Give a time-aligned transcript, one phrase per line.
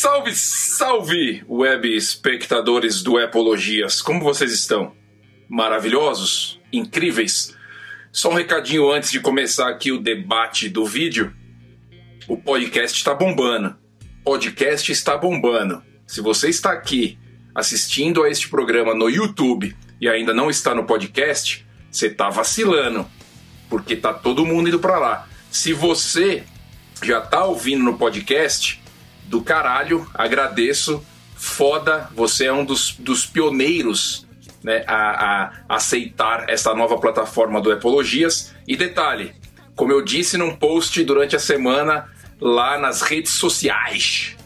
[0.00, 4.00] Salve, salve, web espectadores do Epologias.
[4.00, 4.92] Como vocês estão?
[5.48, 6.60] Maravilhosos?
[6.72, 7.52] Incríveis?
[8.12, 11.34] Só um recadinho antes de começar aqui o debate do vídeo.
[12.28, 13.76] O podcast está bombando.
[14.22, 15.82] Podcast está bombando.
[16.06, 17.18] Se você está aqui
[17.52, 23.04] assistindo a este programa no YouTube e ainda não está no podcast, você está vacilando,
[23.68, 25.28] porque tá todo mundo indo para lá.
[25.50, 26.44] Se você
[27.02, 28.80] já tá ouvindo no podcast,
[29.28, 31.04] do caralho, agradeço,
[31.36, 34.26] foda, você é um dos, dos pioneiros
[34.62, 38.54] né, a, a aceitar essa nova plataforma do Epologias.
[38.66, 39.34] E detalhe,
[39.76, 42.10] como eu disse num post durante a semana
[42.40, 44.36] lá nas redes sociais,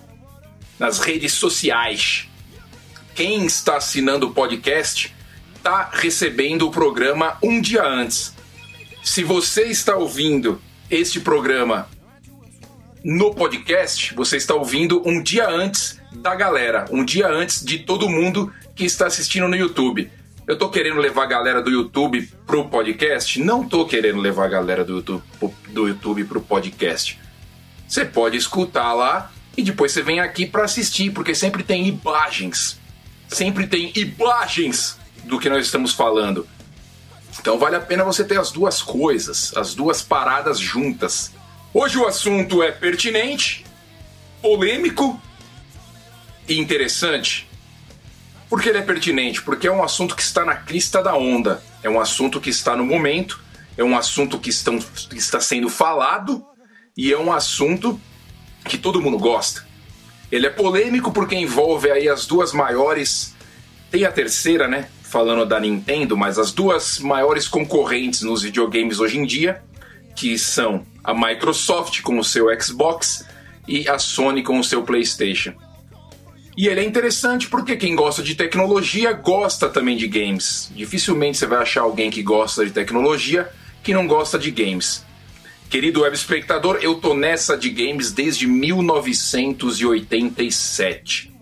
[0.79, 2.29] nas redes sociais,
[3.15, 5.15] quem está assinando o podcast
[5.55, 8.35] está recebendo o programa um dia antes.
[9.03, 11.89] Se você está ouvindo este programa
[13.05, 18.09] no podcast, você está ouvindo um dia antes da galera, um dia antes de todo
[18.09, 20.11] mundo que está assistindo no YouTube.
[20.47, 23.41] Eu tô querendo levar a galera do YouTube pro podcast?
[23.41, 25.22] Não tô querendo levar a galera do YouTube,
[25.69, 27.19] do YouTube pro podcast.
[27.89, 32.78] Você pode escutar lá e depois você vem aqui para assistir, porque sempre tem imagens.
[33.28, 36.47] Sempre tem imagens do que nós estamos falando.
[37.41, 41.33] Então vale a pena você ter as duas coisas, as duas paradas juntas.
[41.75, 43.65] Hoje o assunto é pertinente,
[44.42, 45.19] polêmico
[46.47, 47.48] e interessante.
[48.47, 49.41] Por que ele é pertinente?
[49.41, 52.77] Porque é um assunto que está na crista da onda, é um assunto que está
[52.77, 53.41] no momento,
[53.75, 56.45] é um assunto que, estão, que está sendo falado
[56.95, 57.98] e é um assunto
[58.67, 59.67] que todo mundo gosta.
[60.31, 63.34] Ele é polêmico porque envolve aí as duas maiores,
[63.91, 64.91] tem a terceira, né?
[65.05, 69.62] Falando da Nintendo, mas as duas maiores concorrentes nos videogames hoje em dia,
[70.15, 73.25] que são a Microsoft com o seu Xbox
[73.67, 75.55] e a Sony com o seu PlayStation.
[76.56, 80.71] E ele é interessante porque quem gosta de tecnologia gosta também de games.
[80.75, 83.49] Dificilmente você vai achar alguém que gosta de tecnologia
[83.82, 85.04] que não gosta de games.
[85.71, 91.32] Querido web espectador, eu tô nessa de games desde 1987.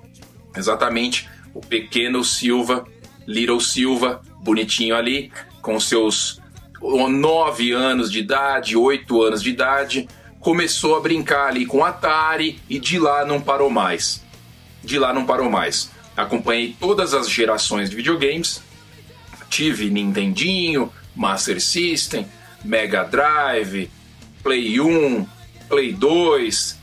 [0.56, 2.86] Exatamente, o pequeno Silva,
[3.26, 6.40] Little Silva, bonitinho ali, com seus
[6.80, 10.08] 9 anos de idade, 8 anos de idade,
[10.38, 14.22] começou a brincar ali com Atari e de lá não parou mais
[14.82, 15.90] de lá não parou mais.
[16.16, 18.62] Acompanhei todas as gerações de videogames,
[19.48, 22.26] tive Nintendinho, Master System,
[22.64, 23.90] Mega Drive,
[24.42, 25.26] Play 1,
[25.68, 26.78] Play 2,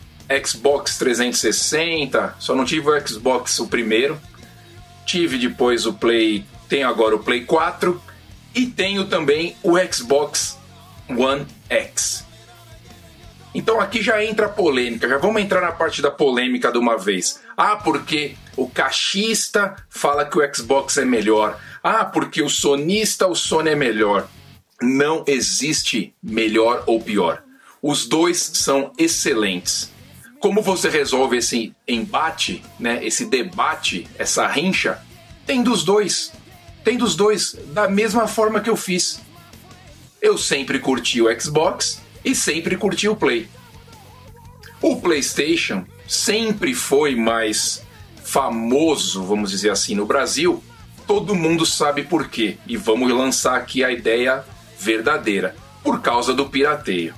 [0.46, 4.20] Xbox 360, só não tive o Xbox o primeiro.
[5.06, 8.02] Tive depois o Play, tenho agora o Play 4
[8.58, 10.58] e tenho também o Xbox
[11.08, 12.26] One X.
[13.54, 16.98] Então aqui já entra a polêmica, já vamos entrar na parte da polêmica de uma
[16.98, 17.40] vez.
[17.56, 21.60] Ah, porque o cachista fala que o Xbox é melhor.
[21.84, 24.28] Ah, porque o sonista, o Sony é melhor.
[24.82, 27.44] Não existe melhor ou pior.
[27.82, 29.92] Os dois são excelentes.
[30.40, 35.00] Como você resolve esse embate, né, esse debate, essa rincha?
[35.46, 36.32] Tem dos dois.
[36.88, 39.20] Tem dos dois, da mesma forma que eu fiz.
[40.22, 43.50] Eu sempre curti o Xbox e sempre curti o Play.
[44.82, 47.84] O PlayStation sempre foi mais
[48.24, 50.64] famoso, vamos dizer assim, no Brasil.
[51.06, 52.58] Todo mundo sabe por quê.
[52.66, 54.46] E vamos lançar aqui a ideia
[54.80, 57.14] verdadeira: por causa do pirateio.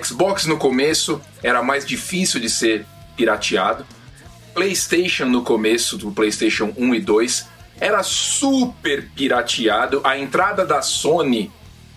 [0.00, 2.86] Xbox no começo era mais difícil de ser
[3.16, 3.84] pirateado.
[4.54, 10.00] PlayStation no começo do PlayStation 1 e 2 era super pirateado.
[10.04, 11.50] A entrada da Sony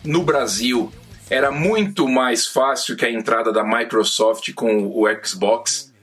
[0.03, 0.91] no Brasil
[1.29, 5.93] era muito mais fácil que a entrada da Microsoft com o Xbox.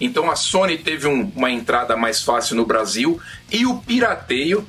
[0.00, 4.66] Então a Sony teve um, uma entrada mais fácil no Brasil e o pirateio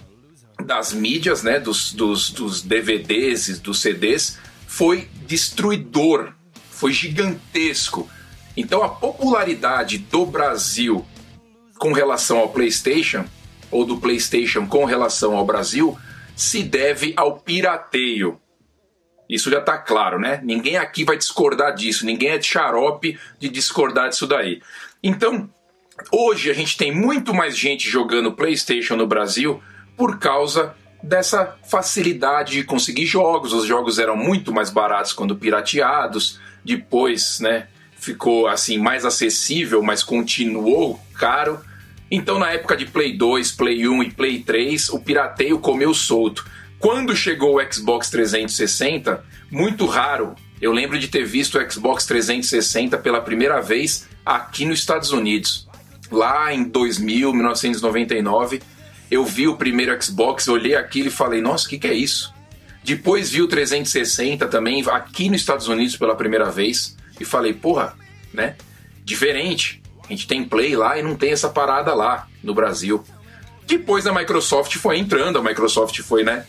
[0.63, 4.37] das mídias, né, dos, dos, dos DVDs dos CDs,
[4.67, 6.33] foi destruidor,
[6.71, 8.09] foi gigantesco.
[8.55, 11.05] Então a popularidade do Brasil
[11.77, 13.25] com relação ao PlayStation,
[13.71, 15.97] ou do PlayStation com relação ao Brasil,
[16.35, 18.39] se deve ao pirateio.
[19.29, 20.39] Isso já está claro, né?
[20.43, 24.61] Ninguém aqui vai discordar disso, ninguém é de xarope de discordar disso daí.
[25.01, 25.49] Então,
[26.11, 29.61] hoje a gente tem muito mais gente jogando PlayStation no Brasil
[29.97, 33.53] por causa dessa facilidade de conseguir jogos.
[33.53, 40.03] Os jogos eram muito mais baratos quando pirateados, depois, né, ficou assim mais acessível, mas
[40.03, 41.59] continuou caro.
[42.15, 46.45] Então, na época de Play 2, Play 1 e Play 3, o pirateio comeu solto.
[46.79, 49.21] Quando chegou o Xbox 360,
[49.51, 54.79] muito raro Eu lembro de ter visto o Xbox 360 pela primeira vez aqui nos
[54.79, 55.67] Estados Unidos.
[56.09, 58.61] Lá em 2000, 1999,
[59.11, 62.33] eu vi o primeiro Xbox, olhei aquilo e falei: Nossa, o que, que é isso?
[62.81, 67.93] Depois vi o 360 também aqui nos Estados Unidos pela primeira vez e falei: Porra,
[68.33, 68.55] né?
[69.03, 69.83] Diferente.
[70.07, 73.03] A gente tem Play lá e não tem essa parada lá no Brasil.
[73.65, 76.45] Depois a Microsoft foi entrando, a Microsoft foi, né?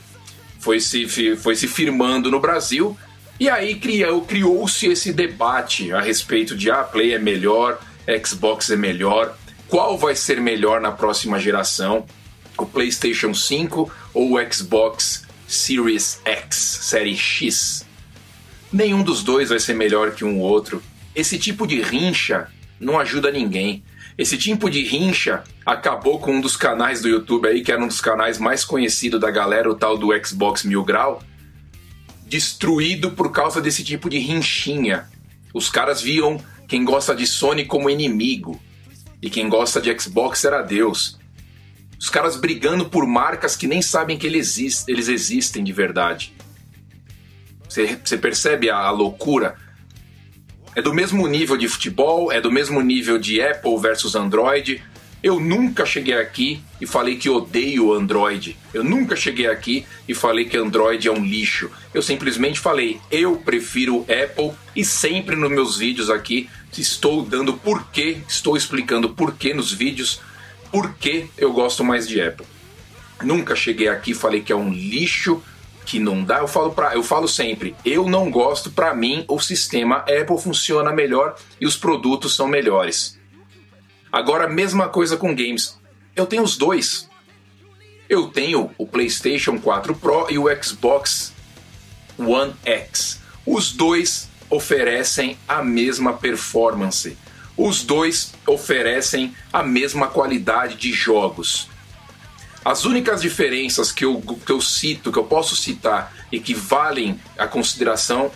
[0.61, 1.07] Foi se,
[1.37, 2.97] foi se firmando no Brasil.
[3.41, 7.79] E aí criou, criou-se esse debate a respeito de ah, Play é melhor,
[8.25, 9.37] Xbox é melhor,
[9.69, 12.07] qual vai ser melhor na próxima geração,
[12.57, 17.87] o PlayStation 5 ou o Xbox Series X, Série X.
[18.73, 20.83] Nenhum dos dois vai ser melhor que um outro.
[21.15, 22.49] Esse tipo de rincha
[22.79, 23.83] não ajuda ninguém.
[24.19, 27.89] Esse tipo de rincha acabou com um dos canais do YouTube aí, que era um
[27.89, 31.23] dos canais mais conhecidos da galera, o tal do Xbox Mil Grau,
[32.27, 35.09] destruído por causa desse tipo de rinchinha.
[35.53, 38.61] Os caras viam quem gosta de Sony como inimigo
[39.21, 41.19] e quem gosta de Xbox era Deus.
[41.99, 44.59] Os caras brigando por marcas que nem sabem que eles,
[44.89, 46.35] existem de verdade.
[47.69, 49.57] Você percebe a loucura?
[50.77, 54.83] É do mesmo nível de futebol, é do mesmo nível de Apple versus Android.
[55.23, 58.55] Eu nunca cheguei aqui e falei que odeio Android.
[58.75, 61.71] Eu nunca cheguei aqui e falei que Android é um lixo.
[61.95, 66.47] Eu simplesmente falei, eu prefiro Apple e sempre nos meus vídeos aqui
[66.77, 70.21] estou dando porquê, estou explicando porquê nos vídeos,
[70.71, 72.47] porquê eu gosto mais de Apple.
[73.23, 75.43] Nunca cheguei aqui e falei que é um lixo
[75.87, 79.39] que não dá, eu falo para, eu falo sempre, eu não gosto, para mim o
[79.39, 83.17] sistema Apple funciona melhor e os produtos são melhores.
[84.13, 85.79] Agora mesma coisa com games.
[86.15, 87.09] Eu tenho os dois.
[88.09, 91.33] Eu tenho o PlayStation 4 Pro e o Xbox
[92.19, 93.21] One X.
[93.45, 97.17] Os dois oferecem a mesma performance.
[97.57, 101.69] Os dois oferecem a mesma qualidade de jogos.
[102.67, 107.21] As únicas diferenças que eu, que eu cito, que eu posso citar e que valem
[107.39, 108.33] a consideração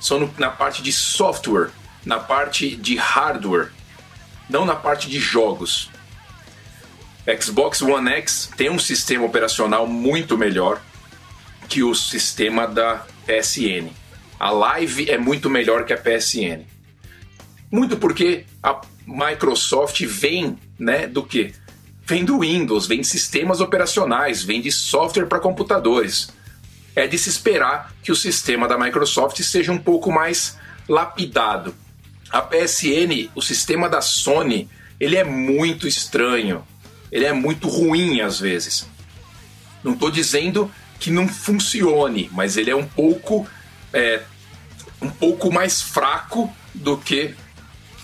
[0.00, 1.68] são no, na parte de software,
[2.02, 3.70] na parte de hardware,
[4.48, 5.90] não na parte de jogos.
[7.38, 10.80] Xbox One X tem um sistema operacional muito melhor
[11.68, 13.90] que o sistema da PSN.
[14.40, 16.64] A Live é muito melhor que a PSN.
[17.70, 21.52] Muito porque a Microsoft vem, né, do que?
[22.08, 26.30] Vem do Windows, vem de sistemas operacionais, vem de software para computadores.
[26.96, 30.56] É de se esperar que o sistema da Microsoft seja um pouco mais
[30.88, 31.74] lapidado.
[32.30, 36.66] A PSN, o sistema da Sony, ele é muito estranho.
[37.12, 38.86] Ele é muito ruim às vezes.
[39.84, 43.46] Não estou dizendo que não funcione, mas ele é um pouco
[43.92, 44.22] é,
[45.00, 47.34] um pouco mais fraco do que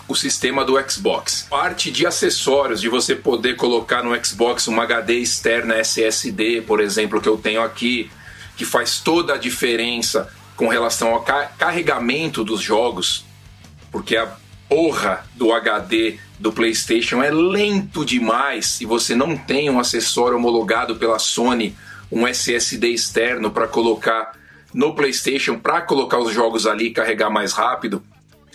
[0.07, 1.47] o sistema do Xbox.
[1.49, 7.21] Parte de acessórios, de você poder colocar no Xbox uma HD externa SSD, por exemplo,
[7.21, 8.11] que eu tenho aqui,
[8.55, 11.23] que faz toda a diferença com relação ao
[11.57, 13.25] carregamento dos jogos,
[13.91, 14.31] porque a
[14.69, 20.95] porra do HD do PlayStation é lento demais e você não tem um acessório homologado
[20.95, 21.75] pela Sony,
[22.11, 24.33] um SSD externo para colocar
[24.73, 28.03] no PlayStation para colocar os jogos ali e carregar mais rápido.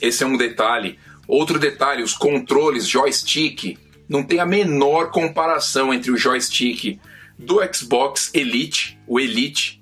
[0.02, 0.98] Esse é um detalhe.
[1.30, 3.78] Outro detalhe, os controles joystick
[4.08, 6.98] não tem a menor comparação entre o joystick
[7.38, 9.80] do Xbox Elite, o Elite.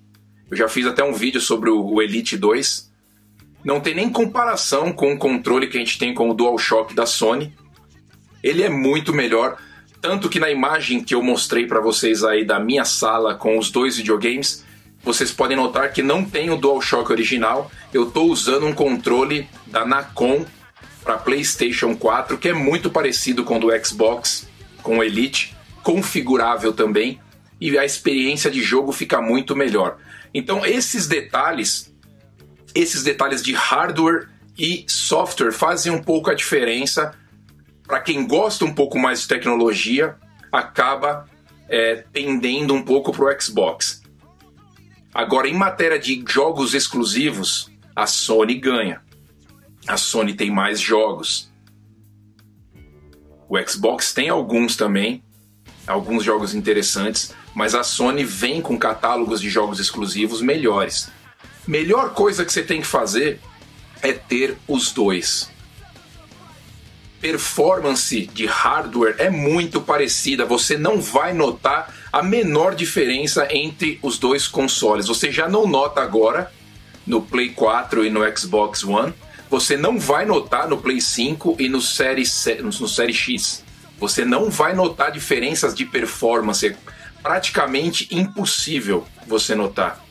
[0.50, 2.92] Eu já fiz até um vídeo sobre o Elite 2.
[3.64, 7.06] Não tem nem comparação com o controle que a gente tem com o DualShock da
[7.06, 7.50] Sony.
[8.42, 9.56] Ele é muito melhor,
[10.02, 13.70] tanto que na imagem que eu mostrei para vocês aí da minha sala com os
[13.70, 14.66] dois videogames,
[15.02, 17.70] vocês podem notar que não tem o DualShock original.
[17.90, 20.44] Eu estou usando um controle da Nacon
[21.08, 24.46] para PlayStation 4, que é muito parecido com o do Xbox,
[24.82, 27.18] com o Elite, configurável também,
[27.58, 29.96] e a experiência de jogo fica muito melhor.
[30.34, 31.90] Então, esses detalhes,
[32.74, 37.14] esses detalhes de hardware e software fazem um pouco a diferença.
[37.86, 40.14] Para quem gosta um pouco mais de tecnologia,
[40.52, 41.24] acaba
[41.70, 44.02] é, tendendo um pouco para o Xbox.
[45.14, 49.07] Agora, em matéria de jogos exclusivos, a Sony ganha
[49.88, 51.50] a Sony tem mais jogos.
[53.49, 55.23] O Xbox tem alguns também,
[55.87, 61.09] alguns jogos interessantes, mas a Sony vem com catálogos de jogos exclusivos melhores.
[61.66, 63.40] Melhor coisa que você tem que fazer
[64.02, 65.50] é ter os dois.
[67.21, 74.18] Performance de hardware é muito parecida, você não vai notar a menor diferença entre os
[74.18, 75.09] dois consoles.
[75.09, 76.52] Você já não nota agora
[77.07, 79.12] no Play 4 e no Xbox One,
[79.50, 82.25] você não vai notar no Play 5 e no Série,
[82.62, 83.64] no Série X.
[83.99, 86.67] Você não vai notar diferenças de performance.
[86.67, 86.76] É
[87.23, 90.05] praticamente impossível você notar.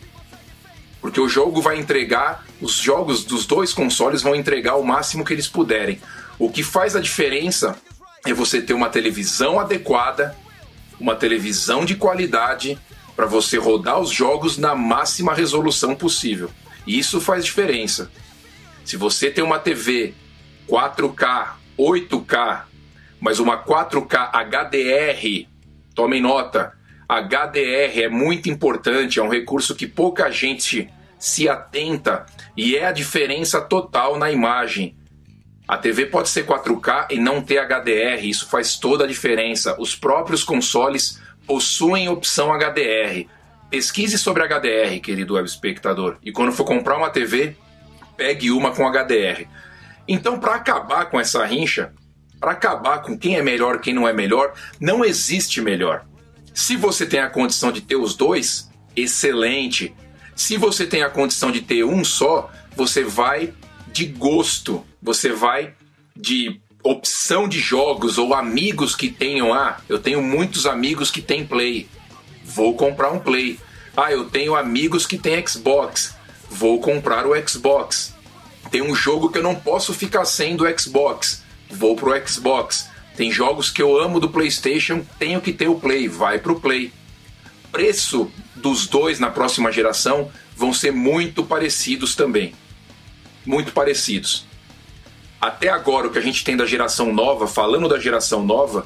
[1.00, 5.34] Porque o jogo vai entregar, os jogos dos dois consoles vão entregar o máximo que
[5.34, 6.02] eles puderem.
[6.40, 7.78] O que faz a diferença
[8.26, 10.36] é você ter uma televisão adequada,
[11.00, 12.78] uma televisão de qualidade
[13.16, 16.50] para você rodar os jogos na máxima resolução possível.
[16.86, 18.12] E isso faz diferença.
[18.88, 20.14] Se você tem uma TV
[20.66, 22.62] 4K, 8K,
[23.20, 25.46] mas uma 4K HDR,
[25.94, 26.72] tomem nota,
[27.06, 30.90] HDR é muito importante, é um recurso que pouca gente
[31.20, 34.96] se atenta e é a diferença total na imagem.
[35.68, 39.76] A TV pode ser 4K e não ter HDR, isso faz toda a diferença.
[39.78, 43.28] Os próprios consoles possuem opção HDR.
[43.70, 47.58] Pesquise sobre HDR, querido web espectador, e quando for comprar uma TV,
[48.18, 49.48] pegue uma com HDR.
[50.08, 51.94] Então, para acabar com essa rincha,
[52.40, 56.06] para acabar com quem é melhor, quem não é melhor, não existe melhor.
[56.54, 59.96] Se você tem a condição de ter os dois, excelente.
[60.36, 63.54] Se você tem a condição de ter um só, você vai
[63.88, 65.74] de gosto, você vai
[66.16, 69.54] de opção de jogos ou amigos que tenham.
[69.54, 71.88] Ah, eu tenho muitos amigos que têm Play,
[72.44, 73.60] vou comprar um Play.
[73.96, 76.16] Ah, eu tenho amigos que têm Xbox,
[76.50, 78.14] vou comprar o Xbox.
[78.72, 82.90] Tem um jogo que eu não posso ficar sem do Xbox, vou pro Xbox.
[83.16, 86.92] Tem jogos que eu amo do PlayStation, tenho que ter o Play, vai pro Play.
[87.72, 92.54] Preço dos dois na próxima geração vão ser muito parecidos também
[93.48, 94.46] muito parecidos.
[95.40, 98.86] Até agora, o que a gente tem da geração nova, falando da geração nova,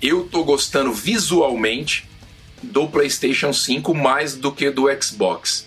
[0.00, 2.08] eu tô gostando visualmente
[2.62, 5.66] do PlayStation 5 mais do que do Xbox.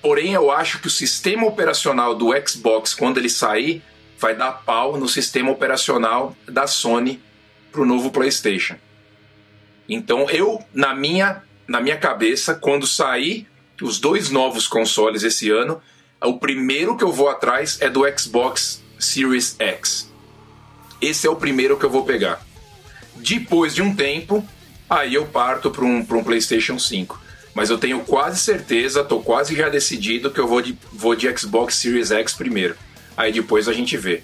[0.00, 3.82] Porém, eu acho que o sistema operacional do Xbox, quando ele sair,
[4.18, 7.20] vai dar pau no sistema operacional da Sony
[7.72, 8.76] pro novo PlayStation.
[9.88, 13.46] Então, eu, na minha, na minha cabeça, quando sair
[13.80, 15.80] os dois novos consoles esse ano,
[16.22, 20.12] o primeiro que eu vou atrás é do Xbox Series X.
[21.00, 22.44] Esse é o primeiro que eu vou pegar.
[23.14, 24.46] Depois de um tempo,
[24.90, 27.27] aí eu parto para um, um PlayStation 5.
[27.58, 31.28] Mas eu tenho quase certeza, tô quase já decidido que eu vou de, vou de
[31.36, 32.76] Xbox Series X primeiro.
[33.16, 34.22] Aí depois a gente vê.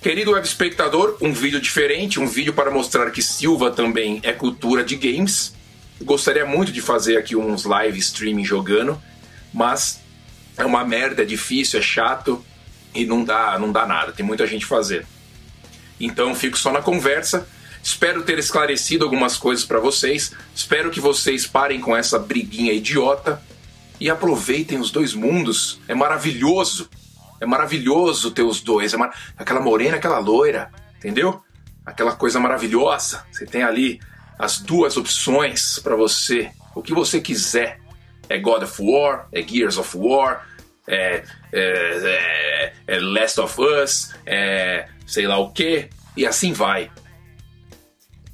[0.00, 4.82] Querido web espectador, um vídeo diferente, um vídeo para mostrar que Silva também é cultura
[4.82, 5.52] de games.
[6.00, 8.98] Gostaria muito de fazer aqui uns live streaming jogando,
[9.52, 10.00] mas
[10.56, 12.42] é uma merda, é difícil, é chato
[12.94, 14.12] e não dá, não dá nada.
[14.12, 15.04] Tem muita gente fazendo.
[16.00, 17.46] Então fico só na conversa.
[17.82, 20.32] Espero ter esclarecido algumas coisas para vocês.
[20.54, 23.42] Espero que vocês parem com essa briguinha idiota
[23.98, 25.80] e aproveitem os dois mundos.
[25.88, 26.88] É maravilhoso.
[27.40, 28.94] É maravilhoso ter os dois.
[28.94, 29.12] É mar...
[29.36, 31.42] Aquela morena, aquela loira, entendeu?
[31.84, 33.26] Aquela coisa maravilhosa.
[33.32, 34.00] Você tem ali
[34.38, 37.80] as duas opções para você, o que você quiser.
[38.28, 40.46] É God of War, é Gears of War,
[40.86, 46.90] é, é, é, é Last of Us, é sei lá o que, e assim vai.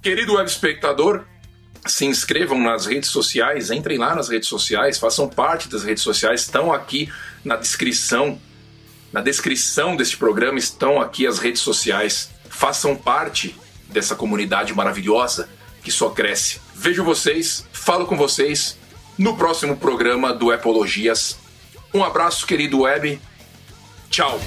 [0.02, 1.25] Querido web espectador,
[1.87, 6.43] se inscrevam nas redes sociais, entrem lá nas redes sociais, façam parte das redes sociais,
[6.43, 7.11] estão aqui
[7.45, 8.40] na descrição.
[9.12, 12.31] Na descrição deste programa estão aqui as redes sociais.
[12.49, 13.57] Façam parte
[13.88, 15.49] dessa comunidade maravilhosa
[15.83, 16.61] que só cresce.
[16.75, 18.78] Vejo vocês, falo com vocês
[19.17, 21.38] no próximo programa do Epologias.
[21.93, 23.21] Um abraço, querido Web.
[24.11, 24.38] Tchau.